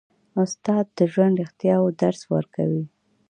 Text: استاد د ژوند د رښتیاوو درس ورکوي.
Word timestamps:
استاد 0.41 0.85
د 0.97 0.99
ژوند 1.11 1.33
د 1.37 1.39
رښتیاوو 1.41 1.95
درس 2.01 2.21
ورکوي. 2.33 2.83